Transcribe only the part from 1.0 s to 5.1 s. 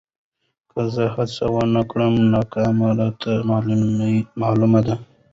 هڅه ونه کړم، ناکامي راته معلومه ده.